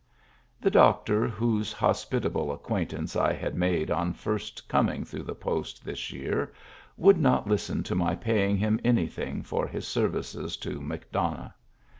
[0.59, 6.11] The doctor, whose hospitable acquaintance I had made on first coming through the Post this
[6.11, 6.51] year,
[6.97, 11.53] would not listen to my paying him anything for his services to McDonough.